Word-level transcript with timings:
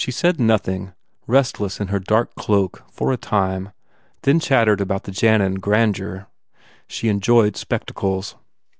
She 0.03 0.09
said 0.09 0.39
nothing, 0.39 0.93
restless 1.27 1.79
in 1.79 1.89
her 1.89 1.99
dark 1.99 2.33
cloak 2.33 2.81
for 2.91 3.11
a 3.13 3.17
time 3.17 3.71
then 4.23 4.39
chattered 4.39 4.81
about 4.81 5.03
the 5.03 5.11
Jannan 5.11 5.59
grandeur. 5.59 6.25
She 6.87 7.07
enjoyed 7.07 7.55
spectacles. 7.55 8.35